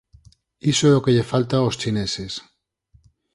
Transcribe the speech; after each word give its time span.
Iso 0.71 0.85
é 0.91 0.95
o 0.95 1.03
que 1.03 1.13
lle 1.15 1.29
falta 1.31 1.55
aos 1.57 1.77
chineses. 1.81 2.33